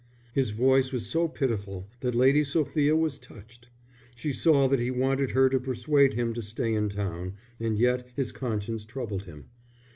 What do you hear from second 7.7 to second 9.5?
yet his conscience troubled him.